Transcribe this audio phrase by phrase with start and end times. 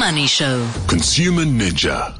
[0.00, 0.66] Money Show.
[0.88, 2.18] Consumer Ninja.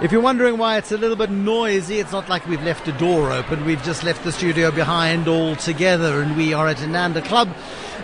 [0.00, 2.92] If you're wondering why it's a little bit noisy, it's not like we've left a
[2.92, 3.64] door open.
[3.64, 7.48] We've just left the studio behind altogether, and we are at Inanda Club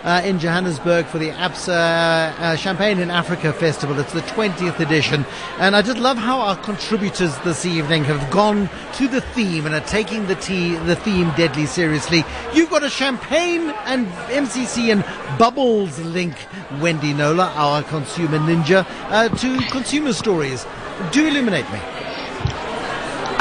[0.08, 3.98] uh, in Johannesburg for the ABSA uh, Champagne in Africa Festival.
[3.98, 5.26] It's the 20th edition,
[5.58, 9.74] and I just love how our contributors this evening have gone to the theme and
[9.74, 12.24] are taking the tea, the theme deadly seriously.
[12.54, 15.04] You've got a champagne and MCC and
[15.38, 16.34] bubbles link,
[16.80, 20.66] Wendy Knowler, our consumer ninja, uh, to consumer stories.
[21.12, 21.80] Do illuminate me.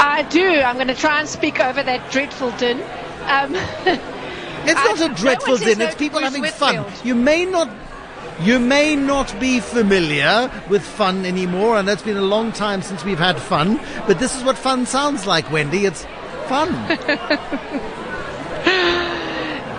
[0.00, 0.46] I do.
[0.46, 2.82] I'm going to try and speak over that dreadful din.
[3.24, 3.56] Um,
[4.68, 5.80] it's not a dreadful no din.
[5.80, 6.84] It's people having fun.
[7.04, 7.70] You may not.
[8.40, 13.04] You may not be familiar with fun anymore, and it's been a long time since
[13.04, 13.80] we've had fun.
[14.06, 15.86] But this is what fun sounds like, Wendy.
[15.86, 16.06] It's
[16.46, 16.72] fun.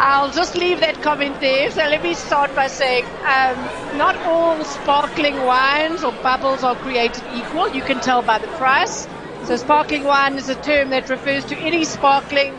[0.02, 1.70] I'll just leave that comment there.
[1.72, 7.24] So let me start by saying, um, not all sparkling wines or bubbles are created
[7.34, 7.68] equal.
[7.70, 9.08] You can tell by the price.
[9.44, 12.58] So sparkling wine is a term that refers to any sparkling,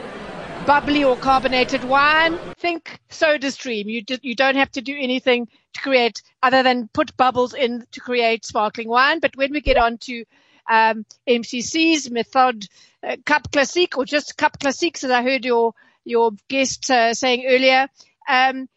[0.66, 2.36] bubbly or carbonated wine.
[2.58, 3.88] Think soda stream.
[3.88, 8.00] You, you don't have to do anything to create other than put bubbles in to
[8.00, 9.20] create sparkling wine.
[9.20, 10.24] But when we get on to
[10.68, 12.66] um, MCC's method,
[13.02, 17.44] uh, Cap Classique or just Cap Classiques, as I heard your your guest uh, saying
[17.46, 17.88] earlier,
[18.28, 18.68] um,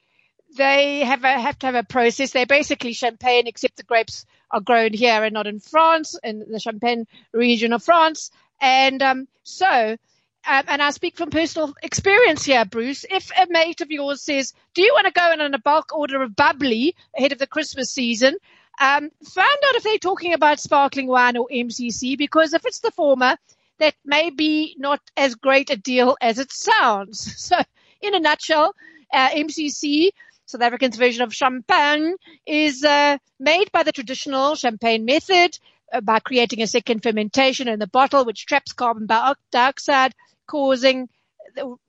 [0.55, 2.31] they have a, have to have a process.
[2.31, 6.59] They're basically champagne, except the grapes are grown here and not in France, in the
[6.59, 8.31] Champagne region of France.
[8.61, 9.97] And um, so,
[10.47, 13.05] um, and I speak from personal experience here, Bruce.
[13.09, 15.95] If a mate of yours says, "Do you want to go in on a bulk
[15.95, 18.35] order of bubbly ahead of the Christmas season?"
[18.79, 22.91] Um, find out if they're talking about sparkling wine or MCC, because if it's the
[22.91, 23.37] former,
[23.79, 27.33] that may be not as great a deal as it sounds.
[27.37, 27.57] So,
[28.01, 28.73] in a nutshell,
[29.13, 30.09] uh, MCC,
[30.45, 35.57] South African's version of champagne, is uh, made by the traditional champagne method
[35.93, 39.07] uh, by creating a second fermentation in the bottle, which traps carbon
[39.51, 40.13] dioxide,
[40.47, 41.09] causing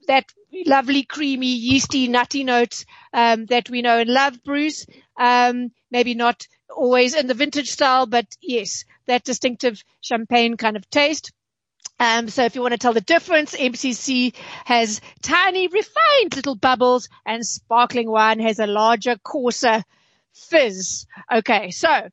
[0.09, 0.25] that
[0.67, 4.87] lovely, creamy, yeasty, nutty notes um, that we know and love, Bruce.
[5.17, 10.89] Um, maybe not always in the vintage style, but yes, that distinctive champagne kind of
[10.91, 11.33] taste.
[12.01, 14.35] Um, so if you want to tell the difference, MCC
[14.65, 19.85] has tiny, refined little bubbles and sparkling wine has a larger, coarser
[20.33, 21.07] fizz.
[21.33, 21.71] Okay.
[21.71, 22.09] So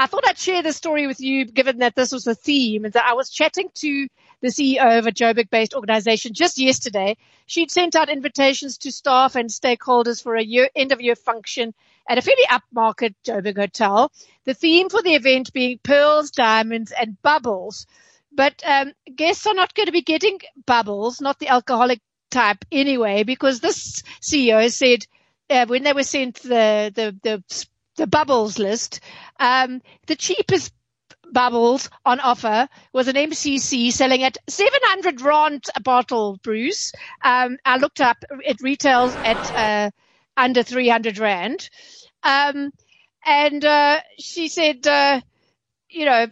[0.00, 2.94] I thought I'd share this story with you, given that this was a theme and
[2.94, 4.08] that I was chatting to
[4.40, 7.18] the CEO of a Joburg based organization just yesterday.
[7.44, 11.74] She'd sent out invitations to staff and stakeholders for a year, end of year function
[12.08, 14.10] at a fairly upmarket Joburg hotel.
[14.46, 17.86] The theme for the event being pearls, diamonds and bubbles.
[18.32, 22.00] But um, guests are not going to be getting bubbles, not the alcoholic
[22.30, 25.04] type anyway, because this CEO said
[25.50, 27.66] uh, when they were sent the the the,
[28.00, 29.00] the bubbles list,
[29.38, 30.72] um, the cheapest
[31.32, 36.92] bubbles on offer was an MCC selling at 700 rand a bottle, Bruce.
[37.22, 39.90] Um, I looked up, it retails at uh,
[40.34, 41.68] under 300 rand.
[42.22, 42.70] Um,
[43.26, 45.20] and uh, she said, uh,
[45.90, 46.26] you know,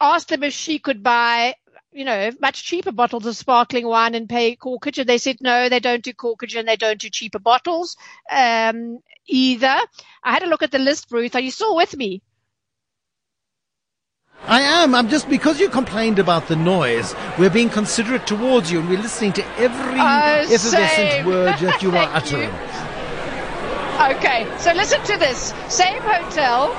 [0.00, 1.54] asked them if she could buy,
[1.92, 4.98] you know, much cheaper bottles of sparkling wine and pay corkage.
[4.98, 7.96] And they said, no, they don't do corkage and they don't do cheaper bottles
[8.30, 9.76] um, either.
[10.22, 11.34] I had a look at the list, Ruth.
[11.34, 12.22] Are you still with me?
[14.46, 14.94] I am.
[14.94, 17.14] I'm just because you complained about the noise.
[17.38, 21.26] We're being considerate towards you, and we're listening to every uh, effervescent same.
[21.26, 22.48] word that you are uttering.
[22.48, 24.16] you.
[24.16, 25.52] Okay, so listen to this.
[25.68, 26.72] Same hotel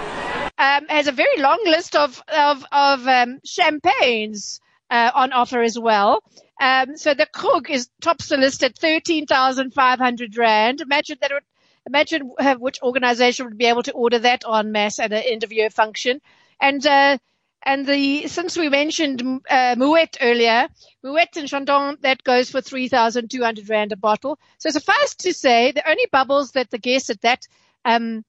[0.58, 4.60] um, has a very long list of of, of um, champagnes
[4.92, 6.22] uh, on offer as well.
[6.62, 10.82] Um, so the Krug is tops the at thirteen thousand five hundred rand.
[10.82, 11.32] Imagine that.
[11.32, 11.44] Would,
[11.88, 15.52] imagine which organisation would be able to order that en masse at an end of
[15.52, 16.22] year function.
[16.60, 17.18] And uh,
[17.64, 20.68] and the since we mentioned uh, Moet earlier,
[21.04, 24.38] Moët and Chandon that goes for three thousand two hundred rand a bottle.
[24.60, 27.48] So suffice to say, the only bubbles that the guests at that
[27.84, 28.24] um,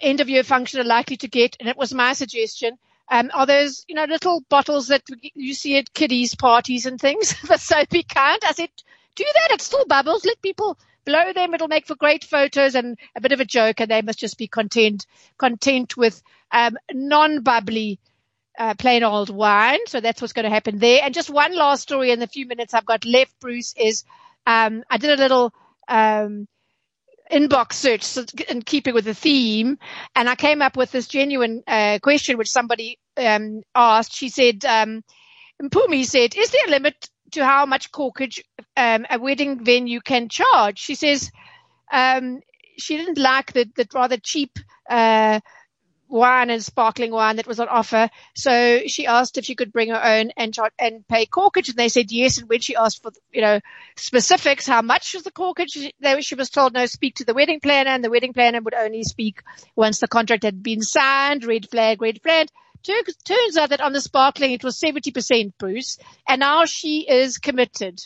[0.00, 2.76] end of year function are likely to get, and it was my suggestion,
[3.10, 5.02] um, are those, you know, little bottles that
[5.34, 8.40] you see at kiddies parties and things, the soapy kind.
[8.46, 8.70] I said,
[9.14, 9.50] do that.
[9.52, 10.24] It's still bubbles.
[10.24, 11.54] Let people blow them.
[11.54, 13.80] It'll make for great photos and a bit of a joke.
[13.80, 15.06] And they must just be content,
[15.36, 18.00] content with, um, non-bubbly,
[18.58, 19.80] uh, plain old wine.
[19.86, 21.00] So that's what's going to happen there.
[21.02, 24.04] And just one last story in the few minutes I've got left, Bruce, is,
[24.46, 25.52] um, I did a little,
[25.88, 26.48] um,
[27.30, 28.16] inbox search
[28.48, 29.78] in keeping with the theme,
[30.14, 34.14] and I came up with this genuine uh, question which somebody um, asked.
[34.14, 35.02] She said, um,
[35.62, 38.40] Mpumi said, "Is there a limit to how much corkage
[38.76, 41.30] um, a wedding venue can charge?" She says
[41.92, 42.40] um,
[42.78, 44.58] she didn't like the, the rather cheap.
[44.88, 45.40] Uh,
[46.08, 48.08] wine and sparkling wine that was on offer.
[48.34, 51.88] So she asked if she could bring her own and and pay corkage, and they
[51.88, 52.38] said yes.
[52.38, 53.60] And when she asked for you know
[53.96, 57.60] specifics, how much was the corkage, they, she was told no, speak to the wedding
[57.60, 59.42] planner, and the wedding planner would only speak
[59.76, 61.44] once the contract had been signed.
[61.44, 62.48] Red flag, red flag.
[63.24, 65.98] Turns out that on the sparkling it was 70% Bruce,
[66.28, 67.98] and now she is committed.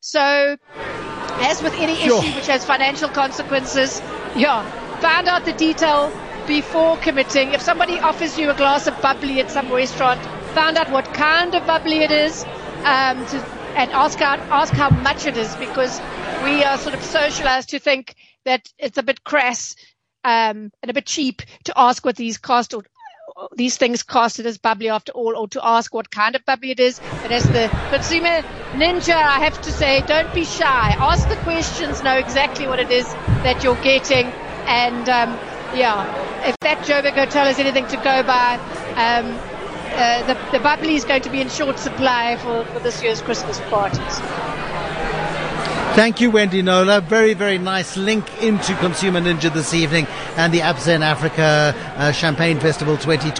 [0.00, 2.22] So, as with any sure.
[2.22, 4.00] issue which has financial consequences,
[4.36, 4.68] yeah,
[5.00, 6.12] find out the detail
[6.48, 7.52] before committing.
[7.52, 10.20] If somebody offers you a glass of bubbly at some restaurant,
[10.54, 12.44] find out what kind of bubbly it is,
[12.84, 13.44] um, to,
[13.76, 16.00] and ask out, ask how much it is, because
[16.42, 19.76] we are sort of socialized to think that it's a bit crass
[20.24, 22.82] um, and a bit cheap to ask what these cost or
[23.54, 24.40] these things cost.
[24.40, 26.98] It is bubbly after all, or to ask what kind of bubbly it is.
[27.22, 28.42] But as the consumer
[28.72, 30.96] ninja, I have to say, don't be shy.
[30.98, 33.06] Ask the questions, know exactly what it is
[33.44, 34.26] that you're getting,
[34.66, 35.38] and um,
[35.74, 38.54] yeah, if that Joburg Hotel has anything to go by,
[38.96, 39.38] um,
[39.92, 43.20] uh, the, the bubbly is going to be in short supply for, for this year's
[43.20, 44.20] Christmas parties.
[45.98, 47.00] Thank you, Wendy Knowler.
[47.00, 50.06] Very, very nice link into Consumer Ninja this evening
[50.36, 53.32] and the Absa in Africa uh, Champagne Festival 2020.